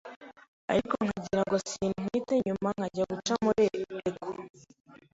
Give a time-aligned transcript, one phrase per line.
[0.71, 3.63] ariko nkagirango sintwite nyuma njya guca muri
[4.07, 4.29] echo